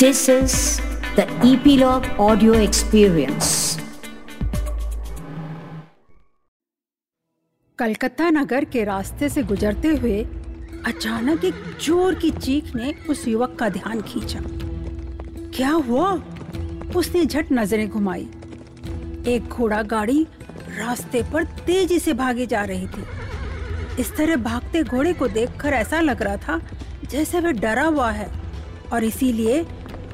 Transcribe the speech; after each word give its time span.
This 0.00 0.20
is 0.30 0.52
the 1.14 1.24
Epilogue 1.46 2.06
Audio 2.26 2.52
Experience. 2.66 3.48
Calcutta 7.78 8.28
नगर 8.30 8.64
के 8.74 8.84
रास्ते 8.84 9.28
से 9.28 9.42
गुजरते 9.50 9.88
हुए 9.96 10.22
अचानक 10.86 11.44
एक 11.44 11.54
ज़ोर 11.86 12.14
की 12.14 12.30
चीख 12.30 12.74
ने 12.76 12.94
उस 13.10 13.26
युवक 13.28 13.56
का 13.60 13.68
ध्यान 13.68 14.00
खींचा। 14.02 14.40
क्या 15.56 15.70
हुआ? 15.88 16.12
उसने 16.96 17.24
झट 17.24 17.52
नज़रें 17.52 17.88
घुमाई। 17.88 18.26
एक 19.34 19.48
घोड़ा 19.48 19.82
गाड़ी 19.92 20.22
रास्ते 20.78 21.22
पर 21.32 21.44
तेज़ी 21.66 21.98
से 21.98 22.12
भागी 22.22 22.46
जा 22.46 22.62
रही 22.70 22.86
थी। 22.86 23.04
इस 24.00 24.16
तरह 24.16 24.36
भागते 24.48 24.82
घोड़े 24.84 25.12
को 25.12 25.28
देखकर 25.28 25.72
ऐसा 25.82 26.00
लग 26.00 26.22
रहा 26.22 26.36
था 26.38 26.60
जैसे 27.10 27.40
वह 27.40 27.52
डरा 27.60 27.84
हुआ 27.84 28.10
है, 28.10 28.30
और 28.92 29.04
इसीलिए 29.04 29.64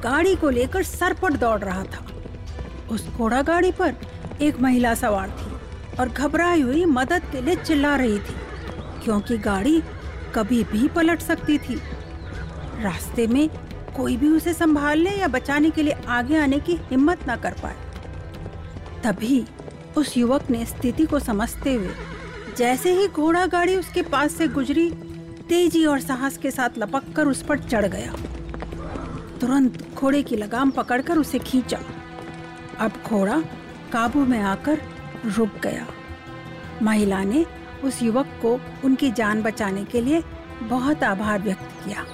गाड़ी 0.03 0.35
को 0.35 0.49
लेकर 0.49 0.83
सरपट 0.83 1.33
दौड़ 1.33 1.59
रहा 1.59 1.83
था। 1.83 2.05
उस 2.91 3.07
घोड़ा 3.07 3.41
गाड़ी 3.41 3.71
पर 3.71 3.95
एक 4.41 4.59
महिला 4.61 4.93
सवार 4.95 5.29
थी 5.31 5.95
और 5.97 6.09
घबराई 6.09 6.61
हुई 6.61 6.83
मदद 6.85 7.23
के 7.31 7.41
लिए 7.41 7.55
चिल्ला 7.55 7.95
रही 7.95 8.19
थी, 8.19 8.35
क्योंकि 9.03 9.37
गाड़ी 9.37 9.81
कभी 10.35 10.63
भी 10.63 10.87
पलट 10.87 11.21
सकती 11.21 11.57
थी। 11.57 11.75
रास्ते 12.81 13.27
में 13.27 13.49
कोई 13.95 14.17
भी 14.17 14.29
उसे 14.29 14.53
संभालने 14.53 15.11
या 15.11 15.27
बचाने 15.27 15.69
के 15.69 15.83
लिए 15.83 15.95
आगे 16.07 16.37
आने 16.37 16.59
की 16.59 16.73
हिम्मत 16.89 17.25
ना 17.27 17.35
कर 17.35 17.55
पाए। 17.63 17.75
तभी 19.03 19.45
उस 19.97 20.17
युवक 20.17 20.49
ने 20.49 20.65
स्थिति 20.65 21.05
को 21.05 21.19
समझते 21.19 21.73
हुए 21.73 21.89
जैसे 22.57 22.93
ही 22.93 23.07
घोड़ा 23.07 23.45
गाड़ी 23.45 23.75
उसके 23.75 24.01
पास 24.01 24.33
से 24.33 24.47
गुजरी, 24.47 24.89
तेज़ी 25.49 25.85
और 25.85 25.99
साहस 25.99 26.37
के 26.37 26.51
साथ 26.51 26.77
लपक 26.77 27.11
कर 27.15 27.27
उस 27.27 27.41
पर 27.41 27.59
चढ़ 27.59 27.85
गया। 27.85 28.13
तुरंत 29.41 29.81
घोड़े 29.95 30.21
की 30.23 30.35
लगाम 30.35 30.71
पकड़कर 30.71 31.17
उसे 31.17 31.39
खींचा। 31.39 31.79
अब 32.79 32.91
घोड़ा 33.05 33.39
काबू 33.93 34.25
में 34.25 34.39
आकर 34.39 34.81
रुक 35.27 35.59
गया। 35.63 35.87
महिला 36.83 37.23
ने 37.23 37.45
उस 37.83 38.01
युवक 38.03 38.27
को 38.41 38.59
उनकी 38.85 39.11
जान 39.11 39.41
बचाने 39.41 39.83
के 39.85 40.01
लिए 40.01 40.21
बहुत 40.63 41.03
आभार 41.03 41.41
व्यक्त 41.41 41.69
किया। 41.83 42.05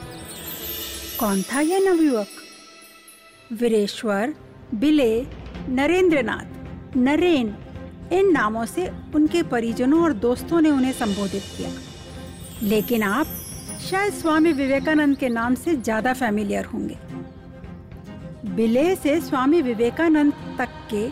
कौन 1.19 1.41
था 1.41 1.59
यह 1.61 1.79
नवयुवक 1.79 2.27
वीरेश्वर, 3.51 4.33
बिले, 4.75 5.25
नरेंद्रनाथ, 5.69 6.97
नरेन, 6.97 7.55
इन 8.11 8.31
नामों 8.31 8.65
से 8.65 8.89
उनके 9.15 9.43
परिजनों 9.43 10.03
और 10.03 10.13
दोस्तों 10.13 10.61
ने 10.61 10.71
उन्हें 10.71 10.93
संबोधित 10.93 11.43
किया। 11.57 11.69
लेकिन 12.63 13.03
आप 13.03 13.27
शायद 13.89 14.13
स्वामी 14.13 14.51
विवेकानंद 14.53 15.17
के 15.17 15.29
नाम 15.29 15.55
से 15.55 15.75
ज़्यादा 15.75 16.13
फैमिलियर 16.13 16.65
होंगे। 16.65 16.97
बिले 18.45 18.95
से 18.95 19.21
स्वामी 19.21 19.61
विवेकानंद 19.61 20.33
तक 20.57 20.69
के 20.93 21.09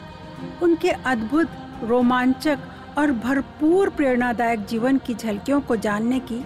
उनके 0.64 0.90
अद्भुत, 0.90 1.50
रोमांचक 1.84 2.60
और 2.98 3.12
भरपूर 3.12 3.90
प्रेरणादायक 3.90 4.66
जीवन 4.66 4.98
की 4.98 5.14
झलकियों 5.14 5.62
को 5.62 5.76
जानने 5.76 6.20
की 6.20 6.44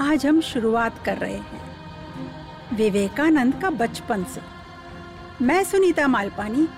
आज 0.00 0.26
हम 0.26 0.40
शुरुआत 0.40 1.02
कर 1.04 1.18
रहे 1.18 1.36
हैं। 1.36 2.76
विवेकानंद 2.76 3.54
का 3.62 3.70
बचपन 3.70 4.24
से। 4.24 4.40
मैं 5.44 5.64
सुनीता 5.64 6.08
मालपानी, 6.08 6.68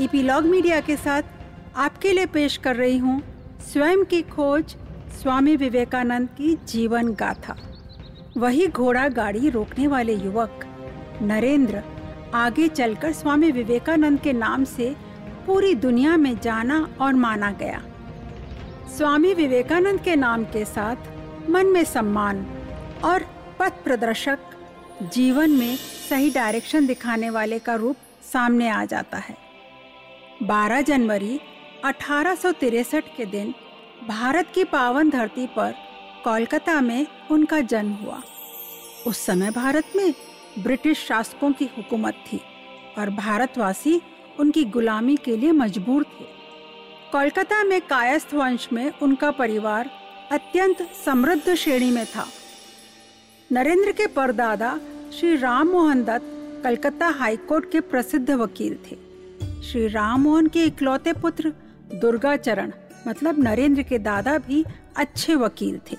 इपीलॉग 0.00 0.44
मीडिया 0.44 0.80
के 0.80 0.96
साथ 0.96 1.22
आपके 1.76 2.12
लिए 2.12 2.26
पेश 2.26 2.56
कर 2.56 2.76
रही 2.76 2.98
हूँ 2.98 3.22
स्वयं 3.72 4.04
की 4.04 4.22
खोज 4.22 4.76
स्वामी 5.22 5.56
विवेकानंद 5.56 6.28
की 6.28 6.58
जीवन 6.68 7.12
गाथा। 7.14 7.56
वही 8.36 8.66
घोड़ा 8.66 9.08
गाड़ी 9.08 9.48
रोकने 9.50 9.86
वाले 9.86 10.14
युवक 10.14 10.60
नरेंद्र 11.22 11.82
आगे 12.34 12.68
चलकर 12.68 13.12
स्वामी 13.12 13.50
विवेकानंद 13.50 14.20
के 14.20 14.32
नाम 14.32 14.64
से 14.64 14.96
पूरी 15.46 15.74
दुनिया 15.74 16.16
में 16.16 16.38
जाना 16.40 16.96
और 17.00 17.14
माना 17.14 17.50
गया। 17.50 17.82
स्वामी 18.96 19.34
विवेकानंद 19.34 20.00
के 20.00 20.16
नाम 20.16 20.44
के 20.44 20.64
साथ 20.64 20.96
मन 21.50 21.66
में 21.66 21.84
सम्मान 21.84 22.46
और 23.04 23.22
पथ 23.58 23.72
प्रदर्शक 23.84 24.38
जीवन 25.12 25.50
में 25.50 25.76
सही 26.08 26.30
डायरेक्शन 26.30 26.86
दिखाने 26.86 27.30
वाले 27.30 27.58
का 27.58 27.74
रूप 27.74 27.96
सामने 28.32 28.68
आ 28.68 28.84
जाता 28.84 29.18
है। 29.18 29.36
12 30.42 30.80
जनवरी 30.80 31.40
अठारह 31.84 32.36
के 33.16 33.26
दिन 33.26 33.54
भारत 34.08 34.46
की 34.54 34.64
पावन 34.64 35.10
धरती 35.10 35.46
पर 35.46 35.74
कोलकाता 36.24 36.80
में 36.80 37.06
उनका 37.30 37.60
जन्म 37.60 37.92
हुआ। 37.92 38.22
उस 39.06 39.26
समय 39.26 39.50
भारत 39.50 39.84
में 39.96 40.14
ब्रिटिश 40.58 41.06
शासकों 41.06 41.52
की 41.52 41.64
हुकूमत 41.64 42.14
थी 42.32 42.40
और 42.98 43.10
भारतवासी 43.10 44.00
उनकी 44.40 44.64
गुलामी 44.64 45.16
के 45.16 45.36
लिए 45.36 45.52
मजबूर 45.52 46.02
थे। 46.02 46.24
कोलकाता 47.12 47.64
में 47.64 47.80
कायस्थ 47.80 48.34
वंश 48.34 48.68
में 48.72 48.92
उनका 49.02 49.30
परिवार 49.30 49.90
अत्यंत 50.32 50.82
समृद्ध 51.04 51.54
श्रेणी 51.54 51.90
में 51.90 52.06
था। 52.06 52.26
नरेंद्र 53.52 53.92
के 53.92 54.06
परदादा 54.06 54.80
श्री 55.20 55.36
राम 55.36 55.68
मोहन 55.68 56.04
दत्त 56.04 56.62
कलकत्ता 56.64 57.08
हाईकोर्ट 57.08 57.72
के 57.72 57.80
प्रसिद्ध 57.80 58.30
वकील 58.30 58.74
थे। 58.74 58.96
श्री 59.62 59.88
राम 59.88 60.20
मोहन 60.20 60.46
के 60.46 60.64
इकलौते 60.64 61.12
पुत्र 61.12 61.48
दुर्गाचरण 61.94 62.72
मतलब 63.08 63.38
नरेंद्र 63.38 63.82
के 63.82 63.98
दादा 63.98 64.38
भी 64.38 64.64
अच्छे 64.96 65.34
वकील 65.34 65.80
थे। 65.92 65.96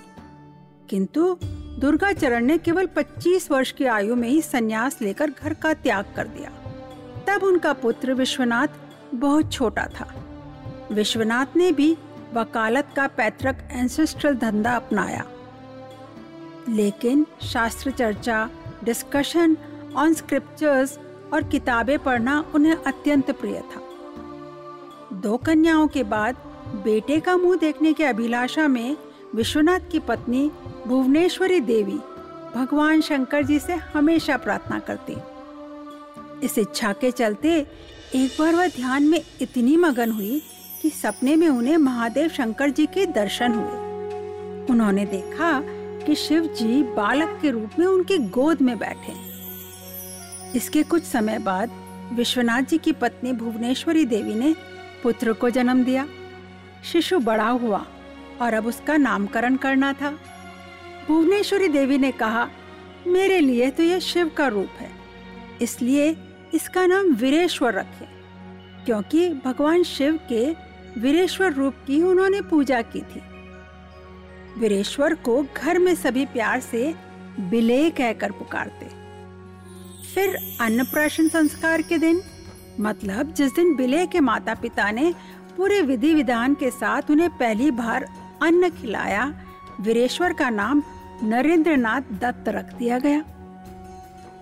किंतु 0.89 1.37
दुर्गाचरण 1.79 2.45
ने 2.45 2.57
केवल 2.57 2.85
25 2.85 3.51
वर्ष 3.51 3.71
की 3.71 3.85
आयु 3.85 4.15
में 4.15 4.29
ही 4.29 4.41
संन्यास 4.41 5.01
लेकर 5.01 5.31
घर 5.31 5.53
का 5.53 5.73
त्याग 5.73 6.05
कर 6.15 6.27
दिया। 6.27 6.49
तब 7.27 7.43
उनका 7.43 7.73
पुत्र 7.73 8.13
विश्वनाथ 8.13 8.67
बहुत 9.15 9.51
छोटा 9.51 9.85
था। 9.85 10.25
विश्वनाथ 10.91 11.45
ने 11.55 11.71
भी 11.71 11.97
वकालत 12.33 12.89
का 12.95 13.07
पैतृक 13.07 13.69
एंसेस्ट्रल 13.71 14.35
धंधा 14.35 14.75
अपनाया। 14.75 15.25
लेकिन 16.69 17.25
शास्त्र 17.43 17.91
चर्चा 17.91 18.49
डिस्कशन 18.83 19.57
ऑन 19.95 20.13
स्क्रिप्चर्स 20.13 20.99
और 21.33 21.43
किताबें 21.43 21.99
पढ़ना 21.99 22.45
उन्हें 22.55 22.75
अत्यंत 22.75 23.31
प्रिय 23.31 23.63
था। 23.75 23.81
दो 25.13 25.37
कन्याओं 25.37 25.87
के 25.87 26.03
बाद 26.03 26.35
बेटे 26.83 27.19
का 27.19 27.37
मुँह 27.37 27.57
देखने 27.57 27.93
की 27.93 28.03
अभिलाषा 28.03 28.67
में 28.67 28.97
विश्वनाथ 29.35 29.79
की 29.91 29.99
पत्नी 29.99 30.51
भुवनेश्वरी 30.87 31.59
देवी 31.59 31.99
भगवान 32.55 33.01
शंकर 33.01 33.43
जी 33.43 33.59
से 33.59 33.73
हमेशा 33.73 34.37
प्रार्थना 34.37 34.79
करती। 34.79 35.15
इस 36.45 36.57
इच्छा 36.57 36.93
के 36.93 37.11
चलते 37.11 37.67
एक 38.15 38.31
बार 38.39 38.55
वह 38.55 38.67
ध्यान 38.67 39.03
में 39.03 39.21
इतनी 39.41 39.77
मगन 39.77 40.11
हुई 40.11 40.41
कि 40.81 40.89
सपने 40.89 41.35
में 41.35 41.49
उन्हें 41.49 41.77
महादेव 41.77 42.29
शंकर 42.29 42.69
जी 42.69 42.85
के 42.85 43.05
दर्शन 43.05 43.51
हुए। 43.51 43.79
उन्होंने 44.65 45.05
देखा 45.05 45.61
कि 46.05 46.15
शिव 46.15 46.43
जी 46.45 46.83
बालक 46.83 47.39
के 47.41 47.51
रूप 47.51 47.79
में 47.79 47.85
उनकी 47.85 48.17
गोद 48.17 48.61
में 48.61 48.77
बैठे। 48.79 49.13
इसके 50.57 50.83
कुछ 50.83 51.03
समय 51.03 51.39
बाद 51.39 51.71
विश्वनाथ 52.13 52.61
जी 52.61 52.77
की 52.77 52.91
पत्नी 52.91 53.33
भुवनेश्वरी 53.33 54.05
देवी 54.05 54.33
ने 54.33 54.55
पुत्र 55.03 55.33
को 55.33 55.49
जन्म 55.49 55.83
दिया। 55.83 56.07
शिशु 56.83 57.19
बड़ा 57.19 57.49
हुआ। 57.49 57.85
और 58.41 58.53
अब 58.53 58.65
उसका 58.67 58.97
नामकरण 58.97 59.55
करना 59.57 59.91
था। 59.93 60.09
भुवनेश्वरी 61.07 61.67
देवी 61.69 61.97
ने 61.97 62.11
कहा, 62.13 62.47
मेरे 63.07 63.39
लिए 63.39 63.69
तो 63.69 63.83
यह 63.83 63.99
शिव 64.01 64.29
का 64.37 64.47
रूप 64.47 64.79
है, 64.79 64.89
इसलिए 65.61 66.15
इसका 66.53 66.85
नाम 66.85 67.13
वीरेश्वर 67.15 67.73
रखे, 67.73 68.05
क्योंकि 68.85 69.27
भगवान 69.45 69.83
शिव 69.85 70.19
के 70.29 70.49
वीरेश्वर 70.97 71.53
रूप 71.53 71.75
की 71.87 72.01
उन्होंने 72.03 72.41
पूजा 72.41 72.81
की 72.83 73.01
थी। 73.01 73.21
वीरेश्वर 74.59 75.13
को 75.15 75.41
घर 75.55 75.79
में 75.79 75.93
सभी 75.95 76.25
प्यार 76.27 76.59
से 76.61 76.93
बिले 77.41 77.89
कहकर 77.89 78.31
पुकारते। 78.31 78.85
फिर 80.05 80.35
अन्नप्राशन 80.61 81.27
संस्कार 81.27 81.81
के 81.81 81.97
दिन 81.97 82.21
मतलब 82.79 83.33
जिस 83.33 83.51
दिन 83.51 83.75
बिले 83.75 84.05
के 84.07 84.19
माता 84.19 84.53
पिता 84.55 84.89
ने 84.91 85.13
पूरे 85.57 85.81
विधि 85.81 86.13
विधान 86.13 86.53
के 86.53 86.69
साथ 86.71 87.11
उन्हें 87.11 87.29
पहली 87.37 87.71
बार 87.71 88.07
अन्न 88.41 88.69
खिलाया, 88.69 89.33
वीरेश्वर 89.81 90.33
का 90.33 90.49
नाम 90.49 90.83
नरेंद्रनाथ 91.23 92.01
दत्त 92.01 92.49
रख 92.49 92.73
दिया 92.73 92.99
गया। 92.99 93.23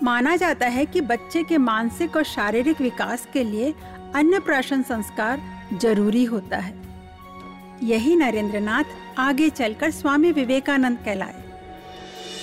माना 0.04 0.36
जाता 0.36 0.68
है 0.68 0.86
कि 0.86 1.02
बच्चे 1.02 1.44
के 1.44 1.58
मानसिक 1.58 2.16
और 2.16 2.24
शारीरिक 2.24 2.82
विकास 2.82 3.28
के 3.34 3.44
लिए 3.44 3.74
अन्नप्राशन 4.16 4.82
संस्कार 4.82 5.42
ज़रूरी 5.74 6.24
होता 6.24 6.58
है। 6.58 6.74
यही 7.84 8.16
नरेंद्रनाथ 8.16 8.84
आगे 9.18 9.50
चलकर 9.50 9.92
स्वामी 9.92 10.32
विवेकानंद 10.32 10.98
कहलाए। 10.98 11.44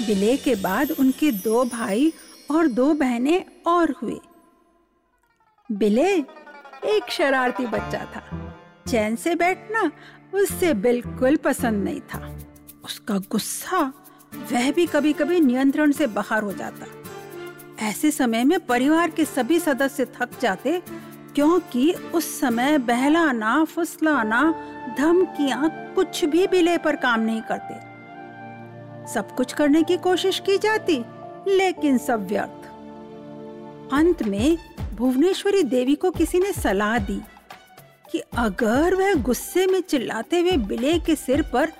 विलय 0.06 0.36
के 0.36 0.54
बाद 0.54 0.90
उनके 0.90 1.30
दो 1.32 1.64
भाई 1.64 2.12
और 2.50 2.66
दो 2.66 2.92
बहनें 2.94 3.44
और 3.66 3.94
हुए 4.02 4.18
बिले 5.72 6.12
एक 6.86 7.10
शरारती 7.10 7.66
बच्चा 7.66 8.04
था। 8.04 8.45
चैन 8.88 9.16
से 9.16 9.34
बैठना 9.34 9.90
उससे 10.34 10.74
बिल्कुल 10.74 11.36
पसंद 11.36 11.84
नहीं 11.84 12.00
था। 12.00 12.36
उसका 12.84 13.18
गुस्सा, 13.18 13.92
वह 14.52 14.72
भी 14.72 14.86
कभी 14.86 15.12
कभी 15.12 15.40
नियंत्रण 15.40 15.92
से 15.92 16.06
बाहर 16.06 16.42
हो 16.42 16.52
जाता। 16.52 16.86
ऐसे 17.86 18.10
समय 18.10 18.44
में 18.44 18.66
परिवार 18.66 19.10
के 19.10 19.24
सभी 19.24 19.60
सदस्य 19.60 20.04
थक 20.04 20.28
जाते, 20.40 20.82
क्योंकि 21.34 21.92
उस 21.92 22.40
समय 22.40 22.78
बहलाना, 22.78 23.64
फुसलाना, 23.64 24.54
धमकियाँ 24.98 25.70
कुछ 25.94 26.24
भी 26.24 26.46
बिले 26.46 26.78
पर 26.78 26.96
काम 26.96 27.20
नहीं 27.20 27.42
करते। 27.42 27.74
सब 29.12 29.34
कुछ 29.36 29.52
करने 29.52 29.82
की 29.82 29.96
कोशिश 29.96 30.40
की 30.40 30.58
जाती, 30.58 31.04
लेकिन 31.48 31.98
सब 31.98 32.26
व्यर्थ। 32.26 32.66
अंत 33.92 34.22
में 34.22 34.58
भुवनेश्वरी 34.94 35.62
देवी 35.62 35.94
को 35.94 36.10
किसी 36.10 36.38
ने 36.38 36.52
सलाह 36.52 36.98
दी। 36.98 37.20
कि 38.10 38.18
अगर 38.38 38.94
वह 38.94 39.14
गुस्से 39.22 39.66
में 39.66 39.80
चिल्लाते 39.80 40.40
हुए 40.40 40.56
बिले 40.66 40.98
के 40.98 41.16
सिर 41.16 41.42
पर 41.42 41.72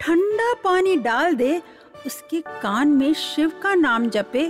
ठंडा 0.00 0.52
पानी 0.54 0.96
डाल 0.96 1.34
दे, 1.34 1.60
उसके 2.06 2.40
कान 2.40 2.88
में 2.88 3.12
शिव 3.14 3.52
का 3.62 3.74
नाम 3.74 4.08
जपे 4.10 4.46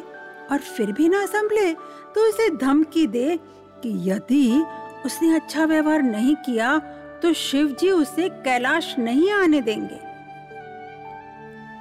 और 0.50 0.58
फिर 0.58 0.92
भी 0.92 1.08
ना 1.08 1.24
संभले 1.26 1.72
तो 2.14 2.28
उसे 2.28 2.48
धमकी 2.56 3.06
दे 3.06 3.38
कि 3.82 3.90
यदि 4.10 4.62
उसने 5.06 5.34
अच्छा 5.34 5.64
व्यवहार 5.64 6.02
नहीं 6.02 6.34
किया 6.36 6.78
तो 7.22 7.32
शिव 7.32 7.76
जी 7.80 7.90
उसे 7.90 8.28
कैलाश 8.44 8.94
नहीं 8.98 9.30
आने 9.32 9.60
देंगे। 9.60 10.00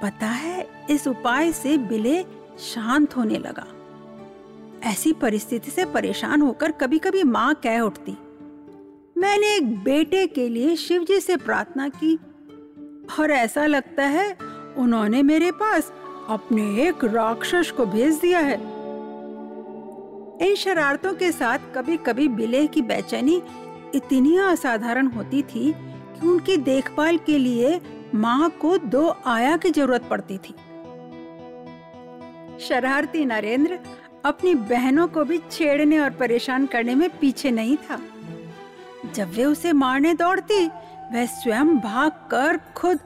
पता 0.02 0.26
है, 0.26 0.66
इस 0.90 1.06
उपाय 1.08 1.52
से 1.52 1.76
बिले 1.78 2.22
शांत 2.64 3.16
होने 3.16 3.38
लगा। 3.38 3.66
ऐसी 4.90 5.12
परिस्थिति 5.12 5.70
से 5.70 5.84
परेशान 5.84 6.42
होकर 6.42 6.72
कभी 6.72 6.98
कभी 6.98 7.22
माँ 7.22 7.54
कह 7.54 7.80
उठती। 7.80 8.16
मैंने 9.18 9.46
एक 9.54 9.68
बेटे 9.84 10.26
के 10.26 10.48
लिए 10.48 10.74
शिव 10.76 11.04
जी 11.04 11.18
से 11.20 11.36
प्रार्थना 11.36 11.88
की, 11.88 12.14
और 13.18 13.30
ऐसा 13.30 13.64
लगता 13.66 14.04
है 14.04 14.26
उन्होंने 14.78 15.22
मेरे 15.22 15.50
पास 15.52 15.92
अपने 16.28 16.62
एक 16.82 17.04
राक्षस 17.04 17.70
को 17.76 17.86
भेज 17.86 18.18
दिया 18.20 18.38
है। 18.38 18.54
इन 20.40 20.54
शरारतों 20.54 21.12
के 21.14 21.30
साथ 21.32 21.58
कभी 21.74 21.96
कभी 21.96 22.28
बिले 22.30 22.66
की 22.66 22.82
बेचैनी 22.82 23.36
इतनी 23.94 24.36
असाधारण 24.38 25.06
होती 25.06 25.42
थी 25.44 25.72
कि 25.72 26.26
उनकी 26.26 26.56
देखभाल 26.56 27.18
के 27.18 27.38
लिए 27.38 27.80
माँ 28.14 28.50
को 28.60 28.76
दो 28.78 29.08
आया 29.26 29.56
की 29.56 29.70
ज़रूरत 29.70 30.06
पड़ती 30.10 30.38
थी। 30.38 30.54
शरारती 32.60 33.24
नरेंद्र 33.24 33.78
अपनी 34.24 34.54
बहनों 34.70 35.08
को 35.08 35.24
भी 35.24 35.38
छेड़ने 35.50 35.98
और 35.98 36.10
परेशान 36.10 36.66
करने 36.66 36.94
में 36.94 37.08
पीछे 37.18 37.50
नहीं 37.50 37.76
था। 37.90 38.00
जब 39.14 39.30
वे 39.30 39.44
उसे 39.44 39.72
मारने 39.72 40.12
दौड़ती, 40.14 40.66
वह 41.12 41.26
स्वयं 41.26 41.76
भाग 41.80 42.12
कर 42.30 42.58
खुद 42.76 42.98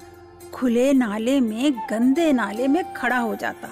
खुले 0.55 0.93
नाले 0.93 1.39
में, 1.41 1.73
गंदे 1.91 2.33
नाले 2.33 2.69
में 2.69 2.83
खड़ा 2.95 3.19
हो 3.19 3.35
जाता 3.35 3.69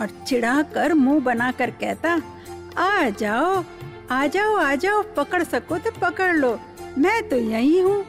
और 0.00 0.08
चिढ़ा 0.26 0.62
कर 0.74 0.94
मुँह 0.94 1.20
बनाकर 1.20 1.70
कहता, 1.72 2.20
आ 2.78 3.08
जाओ 3.10 3.64
आ 4.10 4.26
जाओ 4.26 4.56
आ 4.56 4.74
जाओ, 4.74 5.02
पकड़ 5.16 5.42
सको 5.44 5.78
तो 5.78 5.90
पकड़ 6.00 6.34
लो, 6.36 6.58
मैं 6.98 7.28
तो 7.28 7.36
यही 7.36 7.80
हूँ। 7.80 8.04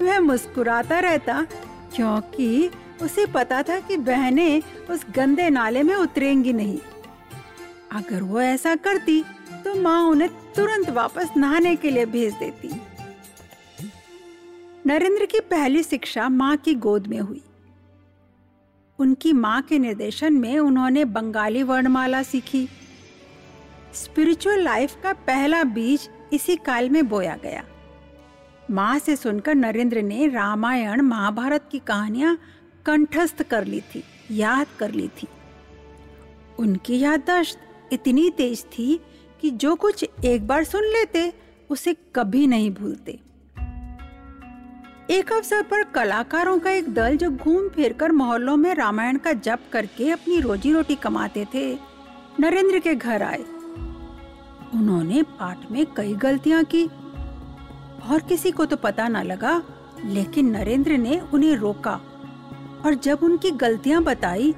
वह 0.00 0.20
मुस्कुराता 0.20 0.98
रहता, 1.00 1.46
क्योंकि 1.94 2.70
उसे 3.02 3.26
पता 3.26 3.62
था 3.62 3.78
कि 3.80 3.96
बहनें 3.98 4.62
उस 4.90 5.04
गंदे 5.16 5.48
नाले 5.50 5.82
में 5.82 5.94
उतरेंगी 5.94 6.52
नहीं। 6.52 6.78
अगर 7.92 8.22
वो 8.22 8.40
ऐसा 8.40 8.74
करती 8.76 9.22
तो 9.64 9.74
माँ 9.80 10.00
उन्हें 10.02 10.28
तुरंत 10.56 10.90
वापस 10.90 11.30
नहाने 11.36 11.76
के 11.76 11.90
लिए 11.90 12.06
भेज 12.06 12.34
देती। 12.34 12.68
नरेंद्र 14.86 15.26
की 15.26 15.40
पहली 15.40 15.82
शिक्षा 15.82 16.28
माँ 16.28 16.56
की 16.56 16.74
गोद 16.74 17.06
में 17.06 17.20
हुई। 17.20 17.42
उनकी 18.98 19.32
माँ 19.32 19.62
के 19.62 19.78
निर्देशन 19.78 20.32
में 20.32 20.58
उन्होंने 20.58 21.04
बंगाली 21.04 21.62
वर्णमाला 21.62 22.22
सीखी। 22.22 22.68
स्पिरिचुअल 23.94 24.62
लाइफ 24.62 24.96
का 25.02 25.12
पहला 25.12 25.64
बीज 25.64 26.08
इसी 26.32 26.56
काल 26.56 26.90
में 26.90 27.08
बोया 27.08 27.36
गया। 27.36 27.64
माँ 28.70 28.98
से 28.98 29.16
सुनकर 29.16 29.54
नरेंद्र 29.54 30.02
ने 30.02 30.28
रामायण, 30.28 31.00
महाभारत 31.00 31.68
की 31.72 31.78
कहानियाँ 31.78 32.38
कंठस्थ 32.86 33.42
कर 33.42 33.64
ली 33.64 33.80
थी, 33.80 34.04
याद 34.30 34.66
कर 34.78 34.90
ली 34.90 35.08
थी। 35.08 35.28
उनकी 36.58 36.98
याददाश्त 36.98 37.58
इतनी 37.92 38.30
तेज 38.30 38.64
थी 38.64 39.00
कि 39.42 39.50
जो 39.50 39.74
कुछ 39.74 40.04
एक 40.24 40.46
बार 40.46 40.64
सुन 40.64 40.82
लेते, 40.84 41.32
उसे 41.70 41.96
कभी 42.14 42.46
नहीं 42.46 42.70
भूलते। 42.70 43.20
एक 45.10 45.32
अवसर 45.32 45.62
पर 45.62 45.82
कलाकारों 45.82 46.58
का 46.58 46.70
एक 46.70 46.94
दल 46.94 47.16
जो 47.16 47.30
घूम 47.30 47.68
फिर 47.68 47.92
कर 47.92 48.12
मोहल्लों 48.12 48.56
में 48.56 48.74
रामायण 48.74 49.16
का 49.16 49.32
जप 49.32 49.58
करके 49.72 50.10
अपनी 50.10 50.40
रोजी 50.40 50.72
रोटी 50.72 50.94
कमाते 50.94 51.46
थे, 51.54 51.78
नरेंद्र 52.40 52.78
के 52.78 52.94
घर 52.94 53.22
आए। 53.22 53.42
उन्होंने 54.74 55.22
पाठ 55.22 55.70
में 55.70 55.86
कई 55.96 56.14
गलतियाँ 56.14 56.64
की। 56.64 56.84
और 58.10 58.22
किसी 58.28 58.50
को 58.50 58.66
तो 58.66 58.76
पता 58.76 59.08
ना 59.08 59.22
लगा, 59.22 59.62
लेकिन 60.04 60.50
नरेंद्र 60.50 60.92
ने 60.92 61.20
उन्हें 61.34 61.56
रोका। 61.56 62.00
और 62.86 62.94
जब 62.94 63.18
उनकी 63.22 63.50
गलतियाँ 63.50 64.02
बताई, 64.02 64.54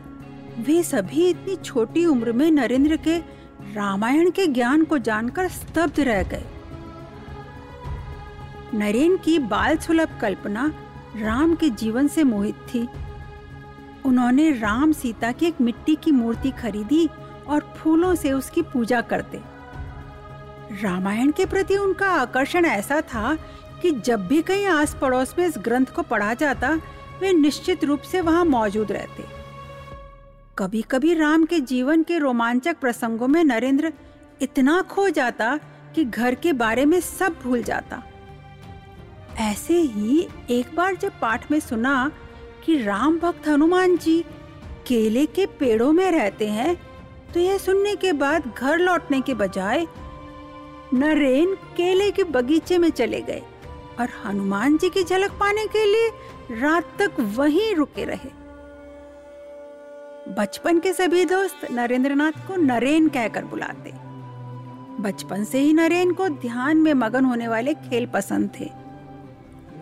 वे 0.59 0.83
सभी 0.83 1.29
इतनी 1.29 1.57
छोटी 1.57 2.07
उम्र 2.07 2.33
में 2.33 2.51
नरेंद्र 2.51 2.97
के 2.97 3.34
रामायण 3.73 4.31
के 4.31 4.47
ज्ञान 4.47 4.85
को 4.85 4.99
जानकर 4.99 5.49
स्तब्ध 5.49 6.01
रह 6.01 6.23
गए। 6.23 6.45
नरेन 8.75 9.17
की 9.17 9.39
बाल 9.39 9.77
सुलभ 9.77 10.19
कल्पना 10.21 10.75
राम 11.17 11.55
के 11.55 11.71
जीवन 11.71 12.09
से 12.09 12.25
मोहित 12.25 12.55
थी। 12.55 12.89
उन्होंने 14.07 14.51
राम 14.51 14.93
सीता 14.93 15.33
की 15.33 15.47
एक 15.47 15.61
मिट्टी 15.61 15.95
की 15.95 16.11
मूर्ति 16.11 16.51
खरीदी 16.51 17.09
और 17.47 17.75
फूलों 17.79 18.15
से 18.15 18.33
उसकी 18.33 18.63
पूजा 18.63 19.01
करते। 19.01 19.41
रामायण 20.83 21.31
के 21.31 21.47
प्रति 21.47 21.77
उनका 21.77 22.11
आकर्षण 22.11 22.65
ऐसा 22.65 23.01
था 23.01 23.39
कि 23.83 23.91
जब 23.91 24.27
भी 24.27 24.43
कहीं 24.43 24.67
आस 24.67 24.97
पड़ोस 25.01 25.35
में 25.39 25.47
इस 25.47 25.55
ग्रंथ 25.59 25.87
को 25.87 26.03
पढ़ा 26.03 26.35
जाता, 26.35 26.81
वे 27.21 27.33
निश्चित 27.33 27.85
रूप 27.85 28.01
से 28.01 28.21
वहाँ 28.21 28.45
मौजूद 28.45 28.93
रहते। 28.93 29.44
कभी 30.59 30.81
कभी 30.83 31.15
राम 31.15 31.45
के 31.45 31.59
जीवन 31.61 32.03
के 32.03 32.19
रोमांचक 32.19 32.77
प्रसंगों 32.81 33.29
में 33.29 33.43
नरेंद्र 33.45 33.93
इतना 34.43 34.81
खो 34.83 35.09
जाता 35.09 35.57
कि 35.95 36.05
घर 36.05 36.35
के 36.35 36.53
बारे 36.53 36.85
में 36.85 37.01
सब 37.01 37.39
भूल 37.43 37.63
जाता। 37.63 38.03
ऐसे 39.41 39.79
ही 39.79 40.27
एक 40.51 40.75
बार 40.77 40.97
जब 40.97 41.19
पाठ 41.21 41.51
में 41.51 41.59
सुना 41.61 42.11
कि 42.65 42.77
राम 42.83 43.19
भक्त 43.19 43.49
हनुमान 43.49 43.97
जी 43.97 44.19
केले 44.89 45.25
के 45.27 45.47
पेड़ों 45.61 45.91
में 45.93 46.11
रहते 46.11 46.49
हैं 46.49 46.77
तो 47.33 47.41
यह 47.41 47.59
सुनने 47.59 47.97
के 47.97 48.13
बाद 48.13 48.53
घर 48.59 48.79
लौटने 48.79 49.21
के 49.21 49.35
बजाय 49.35 49.87
नरेन 50.95 51.55
केले 51.77 52.11
के 52.11 52.25
बगीचे 52.31 52.79
में 52.79 52.91
चले 52.91 53.21
गए 53.21 53.43
और 54.01 54.09
हनुमान 54.25 54.79
जी 54.79 54.91
की 54.91 55.05
झलक 55.05 55.33
पाने 55.41 55.67
के 55.67 55.85
लिए 55.85 56.09
रात 56.61 56.97
तक 56.99 57.21
वहीं 57.37 57.75
रुके 57.75 58.05
रहे। 58.05 58.44
बचपन 60.29 60.79
के 60.79 60.93
सभी 60.93 61.25
दोस्त 61.25 61.71
नरेंद्रनाथ 61.71 62.33
को 62.33 62.57
नरेन 62.57 63.09
कहकर 63.09 63.45
बुलाते। 63.45 63.91
बचपन 65.03 65.45
से 65.45 65.59
ही 65.59 65.73
नरेन 65.73 66.13
को 66.13 66.29
ध्यान 66.29 66.77
में 66.77 66.95
मगन 66.95 67.25
होने 67.25 67.49
वाले 67.49 67.75
खेल 67.75 68.07
पसंद 68.07 68.51
थे। 68.61 68.71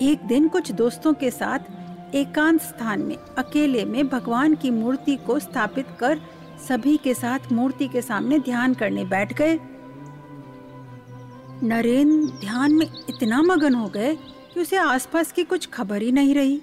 एक 0.03 0.23
दिन 0.27 0.49
कुछ 0.49 0.73
दोस्तों 0.73 1.13
के 1.15 1.31
साथ 1.31 2.15
एकांत 2.15 2.61
स्थान 2.61 3.01
में, 3.01 3.17
अकेले 3.17 3.85
में 3.85 4.09
भगवान 4.09 4.55
की 4.55 4.71
मूर्ति 4.71 5.17
को 5.17 5.39
स्थापित 5.39 5.87
कर 6.01 6.21
सभी 6.69 6.97
के 6.97 7.15
साथ 7.15 7.53
मूर्ति 7.53 7.89
के 7.89 8.03
सामने 8.03 8.39
ध्यान 8.39 8.75
करने 8.75 9.05
बैठ 9.05 9.33
गए। 9.33 9.59
नरेन 11.63 12.27
ध्यान 12.27 12.73
में 12.73 12.87
इतना 12.87 13.43
मगन 13.43 13.75
हो 13.75 13.89
गए 13.89 14.15
कि 14.55 14.61
उसे 14.61 14.77
आसपास 14.77 15.33
की 15.33 15.45
कुछ 15.45 15.67
खबर 15.67 16.03
ही 16.03 16.13
नहीं 16.13 16.35
रही। 16.35 16.63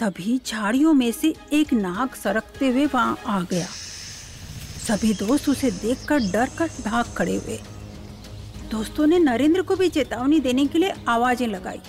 तभी 0.00 0.38
झाड़ियों 0.46 0.92
में 0.94 1.10
से 1.12 1.34
एक 1.52 1.72
नाग 1.72 2.14
सरकते 2.14 2.68
हुए 2.68 2.84
वहाँ 2.86 3.16
आ 3.26 3.40
गया। 3.40 3.66
सभी 4.86 5.12
दोस्त 5.14 5.48
उसे 5.48 5.70
देखकर 5.70 6.30
डर 6.32 6.50
कर 6.58 6.70
भाग 6.84 7.14
खड़े 7.16 7.34
हुए। 7.36 7.58
दोस्तों 8.70 9.06
ने 9.06 9.18
नरेंद्र 9.18 9.62
को 9.62 9.76
भी 9.76 9.88
चेतावनी 9.88 10.40
देने 10.40 10.66
के 10.66 10.78
लिए 10.78 10.92
आवाज़ें 11.08 11.46
लगाई। 11.46 11.80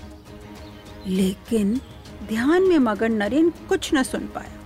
लेकिन 1.08 1.80
ध्यान 2.28 2.64
में 2.64 2.78
मगन 2.80 3.14
नरेंद्र 3.14 3.68
कुछ 3.68 3.94
न 3.94 4.04
सुन 4.04 4.28
पाया। 4.28 4.58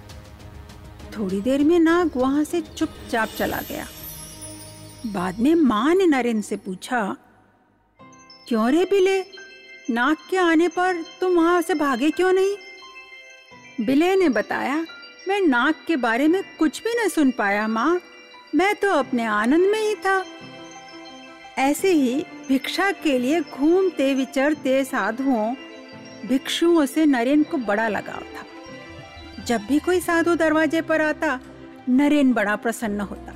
थोड़ी 1.18 1.42
देर 1.42 1.64
में 1.64 1.80
नाग 1.80 2.12
वहाँ 2.16 2.44
से 2.44 2.62
चुपचाप 2.62 3.30
चला 3.30 3.62
गया। 3.70 3.86
बाद 5.06 5.40
में 5.40 5.54
माँ 5.56 5.94
ने 5.96 6.06
नरेंद्र 6.08 6.42
से 6.42 6.56
पूछा, 6.58 7.16
क्यों 8.48 8.72
रे 8.72 8.86
बिले 8.86 9.22
नाग 9.90 10.18
के 10.30 10.38
आने 10.40 10.68
पर 10.68 11.02
तुम 11.22 11.36
वहाँ 11.36 11.62
से 11.62 11.74
भागे 11.76 12.10
क्यों 12.12 12.32
नहीं? 12.34 12.56
बिले 13.82 14.16
ने 14.16 14.30
बताया, 14.30 14.86
मैं 15.28 15.42
नाक 15.42 15.76
के 15.88 15.96
बारे 15.96 16.28
में 16.28 16.44
कुछ 16.60 16.84
भी 16.84 17.06
न 17.06 17.10
सुन 17.10 17.32
पाया, 17.32 17.68
माँ। 17.68 18.02
मैं 18.56 18.76
तो 18.76 18.92
अपने 18.92 19.24
आनंद 19.24 19.72
में 19.72 19.80
ही 19.80 19.96
था। 19.96 20.26
ऐसे 21.58 21.92
ही 21.92 22.26
भिक्षा 22.48 22.92
के 22.92 23.20
लिए 23.20 23.42
घूमते 23.42 24.14
विचरते 24.14 24.84
साधुओं, 24.84 25.56
भिक्षुओं 26.26 26.86
से 26.86 27.06
नरेन 27.06 27.44
को 27.44 27.58
बड़ा 27.58 27.88
लगाव 27.88 28.22
था। 28.22 28.46
जब 29.44 29.62
भी 29.62 29.80
कोई 29.80 30.00
साधु 30.00 30.36
दरवाजे 30.36 30.82
पर 30.82 31.02
आता, 31.02 31.40
नरेन 31.90 32.34
बड़ा 32.34 32.56
प्रसन्न 32.56 33.02
होता 33.02 33.34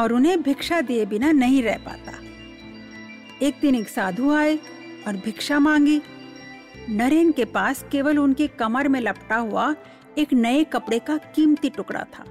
और 0.00 0.12
उन्हें 0.12 0.42
भिक्षा 0.42 0.80
दिए 0.80 1.04
बिना 1.04 1.32
नहीं 1.32 1.62
रह 1.62 1.78
पाता। 1.78 2.12
एक 3.42 3.54
दिन 3.60 3.74
एक 3.74 3.88
साधु 3.88 4.32
आए 4.32 4.56
और 5.06 5.16
भिक्षा 5.16 5.58
मांगी। 5.58 6.02
नरेन 6.88 7.32
के 7.32 7.44
पास 7.44 7.84
केवल 7.92 8.18
उनकी 8.18 8.46
कमर 8.48 8.88
में 8.88 9.00
लपटा 9.00 9.36
हुआ 9.36 9.74
एक 10.18 10.32
नए 10.32 10.64
कपड़े 10.64 10.98
का 10.98 11.16
कीमती 11.34 11.70
टुकड़ा 11.70 12.04
था। 12.14 12.24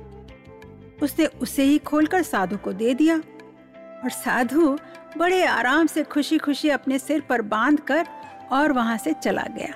उसने 1.02 1.26
उसे 1.26 1.64
ही 1.64 1.78
खोलकर 1.78 2.24
साधु 2.24 2.58
को 2.58 2.74
दे 2.74 2.94
दिया 2.94 3.18
और 3.18 4.10
साधु 4.10 4.78
बड़े 5.18 5.44
आराम 5.46 5.88
से 5.88 6.04
खुशी 6.04 6.38
खुशी 6.38 6.70
अपने 6.70 7.00
सिर 7.00 7.22
पर 7.22 7.42
बाँध 7.42 7.80
कर 7.80 8.08
और 8.52 8.72
वहाँ 8.72 8.98
से 8.98 9.14
चला 9.14 9.46
गया। 9.50 9.74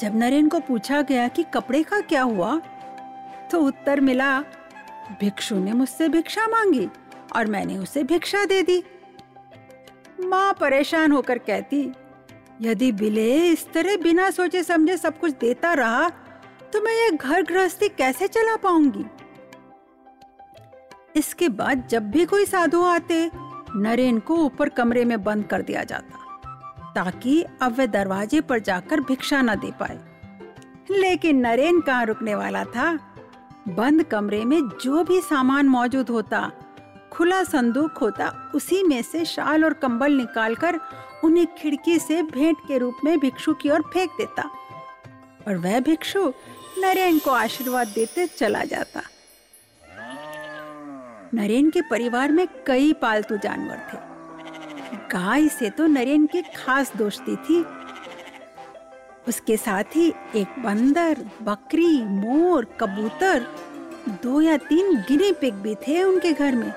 जब 0.00 0.16
नरेन 0.16 0.48
को 0.48 0.60
पूछा 0.60 1.02
गया 1.02 1.28
कि 1.28 1.42
कपड़े 1.54 1.82
का 1.82 2.00
क्या 2.00 2.22
हुआ 2.22 2.60
तो 3.50 3.60
उत्तर 3.60 4.00
मिला, 4.00 4.40
भिक्षु 5.20 5.58
ने 5.58 5.72
मुझसे 5.72 6.08
भिक्षा 6.08 6.46
मांगी 6.46 6.88
और 7.36 7.46
मैंने 7.46 7.78
उसे 7.78 8.02
भिक्षा 8.02 8.44
दे 8.44 8.62
दी। 8.62 8.82
माँ 10.20 10.52
परेशान 10.60 11.12
होकर 11.12 11.38
कहती 11.38 11.90
यदि 12.60 12.90
बिले 12.92 13.30
इस 13.48 13.66
तरह 13.72 13.96
बिना 13.96 14.30
सोचे 14.30 14.62
समझे 14.62 14.96
सब 14.96 15.18
कुछ 15.18 15.32
देता 15.40 15.72
रहा 15.72 16.08
तो 16.72 16.80
मैं 16.80 16.92
ये 16.94 17.10
घर 17.10 17.42
गृहस्थी 17.42 17.88
कैसे 17.88 18.28
चला 18.28 18.56
पाऊँगी? 18.56 19.04
इसके 21.16 21.48
बाद 21.48 21.86
जब 21.90 22.10
भी 22.10 22.24
कोई 22.24 22.44
साधु 22.44 22.82
आते, 22.82 23.30
नरेन 23.76 24.18
को 24.18 24.36
ऊपर 24.36 24.68
कमरे 24.68 25.04
में 25.04 25.22
बंद 25.24 25.44
कर 25.44 25.62
दिया 25.62 25.82
जाता, 25.84 26.18
ताकि 26.94 27.42
अब 27.62 27.76
वह 27.78 27.86
दरवाजे 27.86 28.40
पर 28.40 28.58
जाकर 28.58 29.00
भिक्षा 29.00 29.40
न 29.42 29.54
दे 29.54 29.70
पाए। 29.80 29.98
लेकिन 30.90 31.40
नरेन 31.40 31.80
कहाँ 31.80 32.04
रुकने 32.06 32.34
वाला 32.34 32.64
था? 32.64 32.92
बंद 33.68 34.02
कमरे 34.02 34.44
में 34.44 34.60
जो 34.82 35.04
भी 35.04 35.20
सामान 35.20 35.68
मौजूद 35.68 36.10
होता, 36.10 36.50
खुला 37.12 37.42
संदूक 37.44 37.98
होता, 37.98 38.50
उसी 38.54 38.82
में 38.82 39.02
से 39.02 39.24
शाल 39.24 39.64
और 39.64 39.72
कंबल 39.72 40.12
निकालकर 40.12 40.80
उन्हें 41.24 41.46
खिड़की 41.46 41.98
से 41.98 42.22
भेंट 42.22 42.56
के 42.68 42.78
रूप 42.78 42.96
में 43.04 43.18
भिक्षु 43.18 43.54
की 43.54 43.70
ओर 43.70 43.82
फेंक 43.82 44.10
देता। 44.10 44.50
और 45.48 45.56
वह 45.56 45.80
भिक्षु 45.80 46.32
नरेन 46.78 47.18
को 47.18 47.30
आशीर्वाद 47.30 47.88
देते 47.88 48.26
चला 48.26 48.64
जाता। 48.64 49.02
नरेन 51.34 51.70
के 51.70 51.82
परिवार 51.82 52.32
में 52.32 52.48
कई 52.66 52.92
पालतू 52.92 53.36
जानवर 53.36 53.76
थे। 53.76 54.12
गाय 55.12 55.48
से 55.48 55.70
तो 55.70 55.86
नरेन 55.86 56.26
की 56.26 56.42
खास 56.42 56.92
दोस्ती 56.96 57.36
थी। 57.36 57.64
उसके 59.28 59.56
साथ 59.56 59.84
ही 59.84 60.12
एक 60.36 60.46
बंदर, 60.58 61.26
बकरी, 61.42 62.04
मोर, 62.04 62.64
कबूतर, 62.64 63.46
दो 64.22 64.40
या 64.40 64.56
तीन 64.56 64.96
गिने 64.96 65.32
पिग 65.32 65.54
भी 65.54 65.74
थे 65.74 66.02
उनके 66.02 66.32
घर 66.32 66.54
में। 66.54 66.72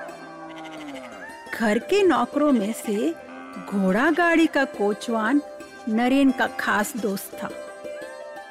घर 1.54 1.78
के 1.78 2.02
नौकरों 2.02 2.52
में 2.52 2.72
से 2.72 3.25
घोड़ा 3.58 4.10
गाड़ी 4.10 4.46
का 4.46 4.64
कोचवान 4.64 5.40
नरेन 5.88 6.30
का 6.30 6.46
खास 6.46 6.96
दोस्त 6.96 7.38
था। 7.42 7.50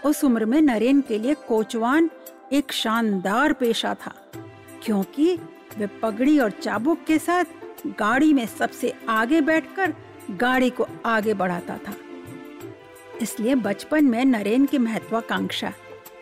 उस 0.06 0.24
उम्र 0.24 0.46
में 0.46 0.62
नरेन 0.62 1.02
के 1.02 1.18
लिए 1.18 1.34
कोचवान 1.48 2.10
एक 2.54 2.72
शानदार 2.72 3.54
पेशा 3.54 3.94
था, 3.96 4.14
क्योंकि 4.84 5.36
वे 5.78 5.88
पगड़ी 6.02 6.38
और 6.40 6.52
चाबुक 6.52 7.04
के 7.08 7.20
साथ 7.20 7.46
गाड़ी 8.00 8.34
में 8.34 8.46
सबसे 8.48 8.94
आगे 9.10 9.42
बैठकर 9.42 9.94
गाड़ी 10.32 10.70
को 10.70 10.88
आगे 11.06 11.34
बढ़ाता 11.34 11.78
था। 11.78 11.94
इसलिए 13.22 13.56
बचपन 13.56 14.06
में 14.06 14.24
नरेन 14.26 14.66
की 14.66 14.78
महत्वाकांक्षा, 14.78 15.72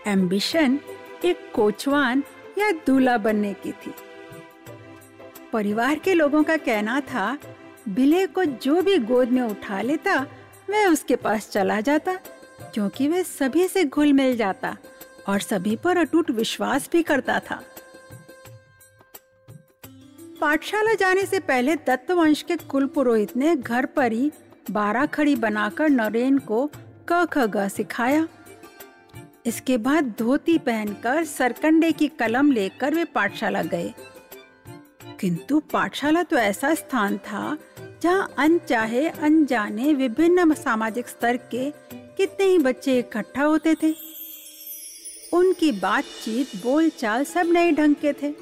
एम्बिशन, 0.07 0.79
एक 1.25 1.51
कोचवान 1.55 2.23
या 2.57 2.71
दूल्हा 2.87 3.17
बनने 3.17 3.53
की 3.53 3.71
थी। 3.71 3.93
परिवार 5.53 5.99
के 5.99 6.13
लोगों 6.13 6.43
का 6.43 6.57
कहना 6.57 6.99
था 7.01 7.37
बिले 7.89 8.25
को 8.27 8.43
जो 8.45 8.81
भी 8.81 8.97
गोद 8.97 9.29
में 9.29 9.41
उठा 9.41 9.81
लेता, 9.81 10.15
वह 10.69 10.87
उसके 10.87 11.15
पास 11.15 11.49
चला 11.49 11.79
जाता, 11.81 12.13
क्योंकि 12.73 13.07
वह 13.07 13.23
सभी 13.23 13.67
से 13.67 13.83
घुल 13.83 14.13
मिल 14.13 14.35
जाता 14.37 14.77
और 15.27 15.39
सभी 15.39 15.75
पर 15.75 15.97
अटूट 15.97 16.31
विश्वास 16.31 16.89
भी 16.91 17.03
करता 17.03 17.39
था। 17.39 17.61
पाठशाला 20.41 20.93
जाने 20.93 21.25
से 21.25 21.39
पहले 21.39 21.75
दत्तवंश 21.75 22.41
के 22.41 22.55
कुल 22.55 22.85
पुरोहित 22.85 23.35
ने 23.37 23.55
घर 23.55 23.85
पर 23.85 24.11
ही 24.11 24.31
बारह 24.71 25.05
खड़ी 25.05 25.35
बनाकर 25.35 25.89
नरेन 25.89 26.37
को 26.37 26.69
क 27.11 27.25
ख 27.33 27.45
ग 27.47 27.67
सिखाया। 27.67 28.27
इसके 29.45 29.77
बाद 29.77 30.13
धोती 30.19 30.57
पहनकर 30.57 31.23
सरकंडे 31.23 31.91
की 31.91 32.07
कलम 32.07 32.51
लेकर 32.51 32.93
वे 32.95 33.05
पाठशाला 33.05 33.61
गए। 33.63 33.93
किंतु 35.24 35.60
पाठशाला 35.72 36.22
तो 36.24 36.36
ऐसा 36.36 36.74
स्थान 36.75 37.18
था 37.18 37.58
जहाँ 38.01 38.34
अनचाहे 38.38 39.08
अनजाने 39.10 39.94
विभिन्न 39.94 40.53
सामाजिक 40.53 41.08
स्तर 41.08 41.38
के 41.51 41.70
कितने 42.18 42.46
ही 42.46 42.58
बच्चे 42.58 42.98
इकट्ठा 43.00 43.44
होते 43.44 43.75
थे। 43.84 43.94
उनकी 45.34 45.72
बातचीत, 45.72 46.56
बोलचाल 46.56 47.24
सब 47.24 47.51
नए 47.51 47.72
ढंग 47.72 47.96
के 47.96 48.13
थे। 48.13 48.34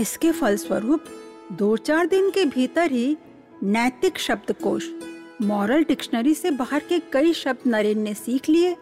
इसके 0.00 0.32
फलस्वरूप 0.32 1.04
दो 1.52 1.76
चार 1.76 2.06
दिन 2.06 2.30
के 2.30 2.44
भीतर 2.44 2.90
ही 2.90 3.16
नैतिक 3.62 4.18
शब्दकोश, 4.18 4.90
मॉरल 5.42 5.84
डिक्शनरी 5.84 6.34
से 6.34 6.50
बाहर 6.50 6.82
के 6.88 6.98
कई 7.12 7.32
शब्द 7.32 7.68
नरेन 7.68 7.98
ने 7.98 8.14
सीख 8.14 8.48
लिए। 8.48 8.76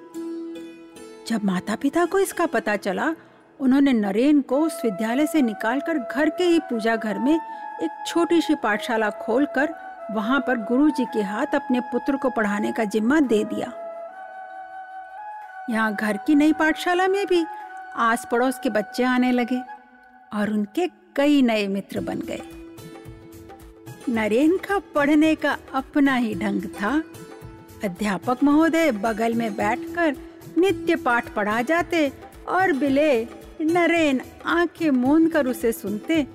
जब 1.29 1.45
माता 1.45 1.77
पिता 1.77 2.05
को 2.05 2.19
इसका 2.19 2.47
पता 2.47 2.77
चला 2.77 3.15
उन्होंने 3.61 3.93
नरेन 3.93 4.41
को 4.41 4.61
उस 4.61 4.81
विद्यालय 4.85 5.27
से 5.27 5.43
निकालकर 5.43 5.99
घर 5.99 6.29
के 6.29 6.45
ही 6.45 6.59
पूजा 6.61 6.97
घर 6.97 7.19
में 7.19 7.35
एक 7.35 8.05
छोटी 8.07 8.41
सी 8.41 8.55
पाठशाला 8.55 9.11
खोलकर 9.11 9.75
वहाँ 10.11 10.41
पर 10.41 10.57
गुरुजी 10.59 11.05
के 11.05 11.23
हाथ 11.23 11.55
अपने 11.55 11.81
पुत्र 11.81 12.17
को 12.17 12.31
पढ़ाने 12.31 12.73
का 12.73 12.85
जिम्मा 12.85 13.21
दे 13.21 13.43
दिया। 13.45 13.73
यहाँ 15.71 15.95
घर 15.95 16.17
की 16.17 16.35
नई 16.35 16.53
पाठशाला 16.53 17.07
में 17.09 17.27
भी 17.27 17.45
आस 17.97 18.27
पड़ोस 18.31 18.59
के 18.59 18.71
बच्चे 18.71 19.05
आने 19.05 19.33
लगे 19.33 19.61
और 20.33 20.51
उनके 20.51 20.87
कई 21.17 21.43
नए 21.43 21.67
मित्र 21.69 22.01
बन 22.01 22.21
गए। 22.21 22.41
नरेन 24.09 24.57
का 24.59 24.79
पढ़ने 24.95 25.35
का 25.35 25.57
अपना 25.75 26.15
ही 26.15 26.35
ढंग 26.35 26.63
था। 26.81 26.91
अध्यापक 27.85 28.43
महोदय 28.45 28.91
बगल 28.93 29.35
में 29.35 29.55
बैठकर 29.57 30.17
नित्य 30.59 30.97
पाठ 30.97 31.29
पढ़ा 31.29 31.61
जाते 31.63 32.11
और 32.49 32.73
बिले 32.73 33.25
नरेन 33.61 34.21
आँखें 34.47 34.91
मूंद 34.91 35.31
कर 35.33 35.47
उसे 35.47 35.73
सुनते 35.73 36.27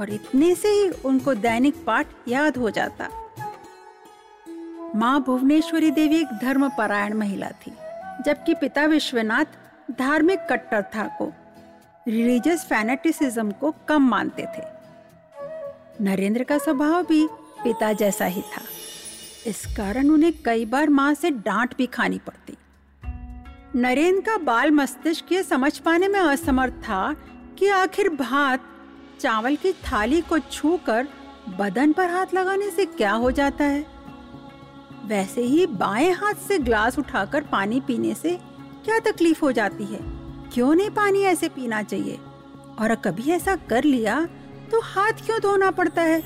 और 0.00 0.10
इतने 0.10 0.54
से 0.54 0.68
ही 0.68 0.88
उनको 1.04 1.34
दैनिक 1.34 1.84
पाठ 1.84 2.06
याद 2.28 2.56
हो 2.56 2.70
जाता। 2.70 3.08
माँ 4.94 5.22
भुवनेश्वरी 5.22 5.90
देवी 5.90 6.16
एक 6.16 6.38
धर्मपरायण 6.42 7.14
महिला 7.14 7.48
थी, 7.48 7.72
जबकि 8.26 8.54
पिता 8.54 8.84
विश्वनाथ 8.84 9.44
धार्मिक 9.98 10.46
कट्टरता 10.50 11.06
को 11.18 11.32
रिलीजियस 12.08 12.64
फैनेटिसिज्म 12.64 13.50
को 13.50 13.74
कम 13.88 14.08
मानते 14.08 14.42
थे। 14.42 14.62
नरेंद्र 16.04 16.44
का 16.44 16.58
स्वभाव 16.58 17.02
भी 17.02 17.26
पिता 17.64 17.92
जैसा 17.92 18.24
ही 18.24 18.42
था। 18.42 18.62
इस 19.46 19.64
कारण 19.76 20.08
उन्हें 20.08 20.32
कई 20.44 20.64
बार 20.64 20.88
माँ 20.88 21.14
से 21.14 21.30
डांट 21.30 21.76
भी 21.76 21.86
खानी 21.86 22.18
पड़ती। 22.18 22.56
नरेंद्र 23.76 24.20
का 24.20 24.36
बाल 24.36 24.70
मस्तिष्क 24.70 25.32
ये 25.32 25.42
समझ 25.42 25.78
पाने 25.78 26.08
में 26.08 26.20
असमर्थ 26.20 26.72
था 26.72 27.16
कि 27.58 27.68
आखिर 27.68 28.08
भात 28.08 28.64
चावल 29.20 29.56
की 29.56 29.72
थाली 29.72 30.20
को 30.20 30.38
छूकर 30.38 31.08
बदन 31.58 31.92
पर 31.92 32.10
हाथ 32.10 32.26
लगाने 32.34 32.70
से 32.70 32.86
क्या 32.86 33.12
हो 33.12 33.30
जाता 33.30 33.64
है? 33.64 33.86
वैसे 35.04 35.40
ही 35.40 35.66
बाएँ 35.66 36.10
हाथ 36.10 36.34
से 36.34 36.58
ग्लास 36.58 36.98
उठाकर 36.98 37.40
पानी 37.42 37.80
पीने 37.80 38.14
से 38.14 38.38
क्या 38.84 38.98
तकलीफ़ 38.98 39.40
हो 39.40 39.52
जाती 39.52 39.84
है? 39.84 39.98
क्यों 40.52 40.74
नहीं 40.74 40.90
पानी 40.90 41.22
ऐसे 41.22 41.48
पीना 41.48 41.82
चाहिए? 41.82 42.18
और 42.80 42.94
कभी 42.94 43.30
ऐसा 43.30 43.56
कर 43.56 43.84
लिया 43.84 44.28
तो 44.70 44.80
हाथ 44.80 45.12
क्यों 45.12 45.40
धोना 45.40 45.70
पड़ता 45.70 46.02
है? 46.02 46.22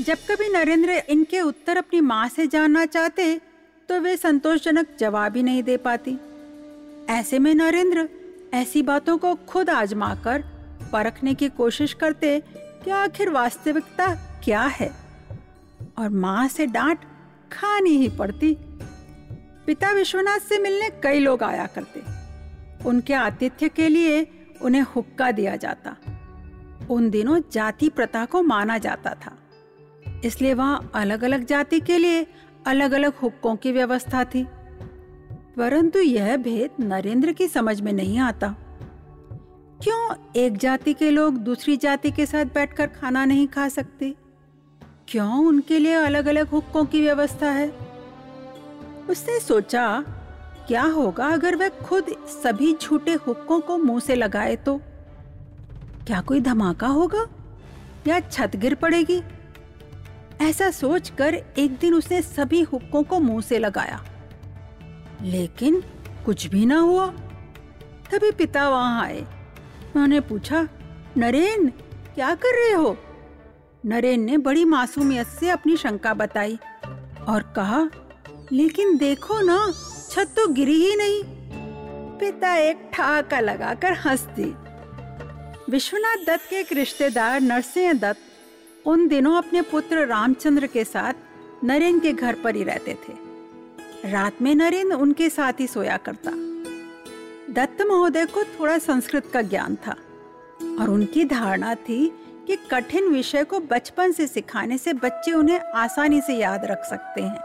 जब 0.00 0.16
कभी 0.30 0.48
नरेंद्र 0.48 0.90
इनके 0.90 1.40
उत्तर 1.40 1.76
अपनी 1.76 2.00
माँ 2.00 2.28
से 2.28 2.46
जानना 2.46 2.84
चाहते 2.86 3.40
तो 3.88 4.00
वे 4.00 4.16
संतोषजनक 4.16 4.86
जवाब 5.00 5.36
ही 5.36 5.42
नहीं 5.42 5.62
दे 5.62 5.76
पाती। 5.76 6.18
ऐसे 7.10 7.38
में 7.38 7.54
नरेंद्र 7.54 8.08
ऐसी 8.54 8.82
बातों 8.82 9.18
को 9.18 9.34
खुद 9.34 9.70
आजमा 9.70 10.14
कर 10.14 10.44
परखने 10.92 11.34
की 11.34 11.48
कोशिश 11.48 11.92
करते 11.92 12.42
कि 12.84 12.90
आखिर 12.90 13.30
वास्तविकता 13.30 14.14
क्या 14.44 14.62
है। 14.62 14.92
और 15.98 16.08
माँ 16.08 16.48
से 16.48 16.66
डांट 16.66 16.98
खानी 17.52 17.90
ही 17.90 18.08
पड़ती। 18.08 18.56
पिता 19.66 19.90
विश्वनाथ 19.90 20.38
से 20.38 20.58
मिलने 20.58 20.90
कई 20.90 21.20
लोग 21.20 21.42
आया 21.42 21.66
करते। 21.66 22.02
उनके 22.88 23.14
आतिथ्य 23.14 23.68
के 23.68 23.88
लिए 23.88 24.26
उन्हें 24.62 24.82
हुक्का 24.82 25.30
दिया 25.30 25.56
जाता। 25.56 25.96
उन 26.90 27.10
दिनों 27.10 27.40
जाति 27.52 27.88
प्रथा 27.88 28.24
को 28.24 28.42
माना 28.42 28.78
जाता 28.78 29.10
था। 29.10 29.38
इसलिए 30.24 30.54
वहाँ 30.54 30.90
अलग 30.94 31.24
अलग 31.24 31.46
जाति 31.46 31.80
के 31.80 31.98
लिए 31.98 32.26
अलग 32.66 32.92
अलग 32.92 33.12
हुक्कों 33.14 33.56
की 33.56 33.72
व्यवस्था 33.72 34.24
थी। 34.24 34.46
परंतु 35.56 35.98
यह 35.98 36.36
भेद 36.36 36.70
नरेंद्र 36.80 37.32
की 37.32 37.48
समझ 37.48 37.80
में 37.80 37.92
नहीं 37.92 38.18
आता। 38.18 38.56
क्यों 39.82 40.14
एक 40.36 40.56
जाति 40.56 40.94
के 40.94 41.10
लोग 41.10 41.36
दूसरी 41.36 41.76
जाति 41.76 42.10
के 42.10 42.26
साथ 42.26 42.44
बैठकर 42.44 42.86
खाना 42.86 43.24
नहीं 43.24 43.48
खा 43.48 43.68
सकते? 43.68 44.14
क्यों 45.08 45.46
उनके 45.46 45.78
लिए 45.78 45.92
अलग 45.92 46.26
अलग 46.26 46.48
हुक्कों 46.48 46.84
की 46.84 47.02
व्यवस्था 47.02 47.50
है? 47.50 47.72
उसने 49.10 49.40
सोचा, 49.40 50.04
क्या 50.68 50.82
होगा 50.82 51.26
अगर 51.26 51.56
वह 51.56 51.68
खुद 51.68 52.06
सभी 52.42 52.76
झूठे 52.82 53.12
हुक्कों 53.12 53.60
को 53.60 53.78
मुँह 53.78 54.00
से 54.00 54.14
लगाए 54.14 54.56
तो? 54.56 54.80
क्या 56.06 56.20
कोई 56.20 56.40
धमाका 56.40 56.86
होगा? 56.86 57.26
या 58.06 58.20
छत 58.20 58.56
गिर 58.56 58.74
पड़ेगी? 58.74 59.22
ऐसा 60.42 60.70
सोचकर 60.70 61.34
एक 61.34 61.76
दिन 61.76 61.94
उसने 61.94 62.22
सभी 62.22 62.62
हुक्कों 62.62 63.02
को 63.02 63.20
मुँह 63.20 63.42
से 63.42 63.58
लगाया। 63.58 64.04
लेकिन 65.22 65.82
कुछ 66.26 66.46
भी 66.46 66.66
ना 66.66 66.78
हुआ। 66.78 67.06
तभी 68.10 68.30
पिता 68.30 68.68
वहाँ 68.68 69.04
आए। 69.04 69.20
उन्होंने 69.20 70.20
पूछा, 70.20 70.68
नरेन, 71.16 71.68
क्या 72.14 72.34
कर 72.34 72.64
रहे 72.64 72.72
हो? 72.72 72.96
नरेन 73.86 74.20
ने 74.20 74.36
बड़ी 74.36 74.64
मासूमियत 74.64 75.26
से 75.26 75.48
अपनी 75.48 75.76
शंका 75.76 76.14
बताई 76.14 76.58
और 77.28 77.52
कहा, 77.56 77.90
लेकिन 78.52 78.96
देखो 78.96 79.40
ना, 79.40 79.72
छत 80.10 80.28
तो 80.36 80.48
गिरी 80.48 80.86
ही 80.86 80.96
नहीं। 80.96 81.22
पिता 82.18 82.56
एक 82.56 82.90
ठहाका 82.92 83.40
लगाकर 83.40 83.92
हंस 83.92 84.20
दी 84.20 84.54
विश्वनाथ 85.72 86.16
दत्त 86.16 86.50
के 86.50 86.56
एक 86.56 86.72
रिश्तेदार 86.72 87.40
नरसिंह 87.40 87.92
दत्त 87.92 88.20
उन 88.86 89.08
दिनों 89.08 89.36
अपने 89.36 89.62
पुत्र 89.62 90.06
रामचंद्र 90.06 90.66
के 90.66 90.84
साथ 90.84 91.12
नरेंद्र 91.64 92.02
के 92.02 92.12
घर 92.12 92.34
पर 92.34 92.56
ही 92.56 92.62
रहते 92.62 92.94
थे। 92.94 94.10
रात 94.10 94.42
में 94.42 94.54
नरेन 94.54 94.92
उनके 94.92 95.28
साथ 95.28 95.52
ही 95.60 95.66
सोया 95.66 95.96
करता। 95.96 96.30
दत्त 97.52 97.82
महोदय 97.82 98.26
को 98.26 98.44
थोड़ा 98.44 98.78
संस्कृत 98.78 99.30
का 99.32 99.42
ज्ञान 99.42 99.76
था 99.76 99.96
और 100.80 100.90
उनकी 100.90 101.24
धारणा 101.24 101.74
थी 101.74 102.18
कि 102.46 102.56
कठिन 102.56 103.08
विषय 103.08 103.44
को 103.44 103.60
बचपन 103.60 104.12
से 104.12 104.26
सिखाने 104.26 104.78
से 104.78 104.92
बच्चे 104.92 105.32
उन्हें 105.32 105.60
आसानी 105.60 106.20
से 106.20 106.34
याद 106.34 106.64
रख 106.64 106.84
सकते 106.84 107.22
हैं। 107.22 107.40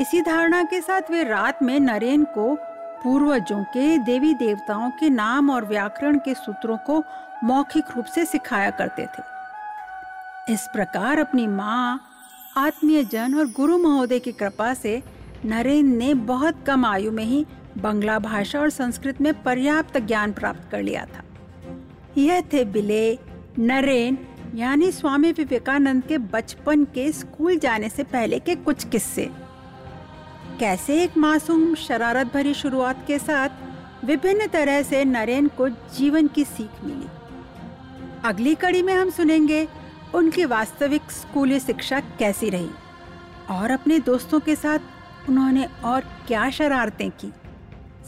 इसी 0.00 0.20
धारणा 0.20 0.62
के 0.62 0.80
साथ 0.80 1.02
वे 1.10 1.24
रात 1.24 1.62
में 1.62 1.80
नरेन 1.80 2.24
को 2.24 2.54
पूर्वजों 3.02 3.64
के 3.64 3.98
देवी 3.98 4.34
देवताओं 4.34 4.90
के 4.90 5.10
नाम 5.10 5.50
और 5.50 5.64
व्याकरण 5.64 6.18
के 6.18 6.34
सूत्रों 6.34 6.76
को 6.76 7.04
मौखिक 7.44 7.84
रूप 7.96 8.04
से 8.04 8.24
सिखाया 8.24 8.70
करते 8.70 9.02
थे। 9.02 9.37
इस 10.50 10.66
प्रकार 10.72 11.18
अपनी 11.18 11.46
माँ, 11.46 12.00
आत्मीय 12.56 13.04
जन 13.04 13.34
और 13.34 13.46
गुरु 13.46 13.78
महोदय 13.78 14.18
की 14.18 14.32
कृपा 14.32 14.74
से 14.74 15.02
नरेंद्र 15.44 15.96
ने 15.96 16.14
बहुत 16.14 16.64
कम 16.66 16.84
आयु 16.84 17.10
में 17.12 17.24
ही 17.24 17.44
बंगला 17.78 18.18
भाषा 18.18 18.60
और 18.60 18.70
संस्कृत 18.70 19.20
में 19.20 19.42
पर्याप्त 19.42 19.98
ज्ञान 19.98 20.32
प्राप्त 20.32 20.70
कर 20.70 20.82
लिया 20.82 21.04
था। 21.04 21.22
यह 22.18 22.40
थे 22.52 22.64
बिले 22.64 23.18
नरेन 23.58 24.18
यानी 24.54 24.92
स्वामी 24.92 25.32
विवेकानंद 25.32 26.04
के 26.04 26.18
बचपन 26.18 26.84
के 26.84 27.10
स्कूल 27.12 27.58
जाने 27.58 27.88
से 27.88 28.02
पहले 28.02 28.38
के 28.38 28.54
कुछ 28.54 28.84
किस्से। 28.88 29.30
कैसे 30.60 31.02
एक 31.02 31.16
मासूम 31.16 31.74
शरारत 31.74 32.32
भरी 32.34 32.54
शुरुआत 32.54 33.04
के 33.06 33.18
साथ 33.18 34.04
विभिन्न 34.04 34.46
तरह 34.46 34.82
से 34.82 35.04
नरेन 35.04 35.48
को 35.48 35.68
जीवन 35.68 36.26
की 36.26 36.44
सीख 36.44 36.84
मिली। 36.84 37.06
अगली 38.24 38.54
कड़ी 38.54 38.82
में 38.82 38.94
हम 38.94 39.10
सुनेंगे 39.10 39.68
उनकी 40.14 40.44
वास्तविक 40.44 41.10
स्कूली 41.10 41.60
शिक्षा 41.60 42.00
कैसी 42.00 42.50
रही? 42.50 42.70
और 43.50 43.70
अपने 43.70 43.98
दोस्तों 43.98 44.40
के 44.40 44.56
साथ 44.56 44.78
उन्होंने 45.28 45.68
और 45.84 46.00
क्या 46.00 46.50
शरारतें 46.50 47.10
की? 47.10 47.32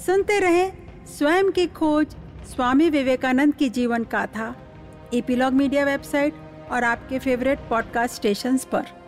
सुनते 0.07 0.41
रहे 0.41 0.71
स्वयं 1.07 1.51
की 1.51 1.67
खोज 1.67 2.17
स्वामी 2.55 2.91
विवेकानंद 2.91 3.55
की 3.55 3.71
जीवन 3.71 4.05
का 4.05 4.27
था 4.27 4.57
एपीलॉग 5.15 5.53
मीडिया 5.53 5.85
वेबसाइट 5.85 6.35
और 6.71 6.85
आपके 6.85 7.19
फेवरेट 7.19 7.59
पॉडकास्ट 7.59 8.15
स्टेशंस 8.15 8.65
पर। 8.65 9.00